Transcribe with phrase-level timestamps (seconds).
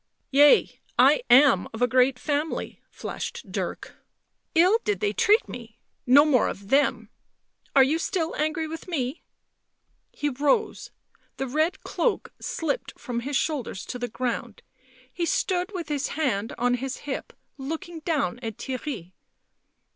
[0.31, 3.97] "Yea, I am of a great family," flashed Dirk.
[4.55, 5.77] "Ill did they treat me.
[6.07, 7.09] No more of them...
[7.75, 9.21] are you still angry with me?"
[10.11, 10.89] He rose;
[11.37, 14.63] the red cloak slipped from his shoulders to the ground;
[15.13, 19.11] he stood with his hand on his hip, looking down at Theirry.